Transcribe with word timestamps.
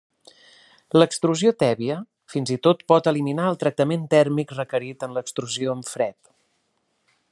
L'extrusió 0.99 1.51
tèbia 1.63 1.97
fins 2.35 2.53
i 2.57 2.57
tot 2.69 2.81
pot 2.93 3.11
eliminar 3.13 3.47
el 3.53 3.61
tractament 3.65 4.09
tèrmic 4.17 4.57
requerit 4.61 5.07
en 5.09 5.17
l'extrusió 5.19 5.79
en 5.81 5.89
fred. 5.95 6.19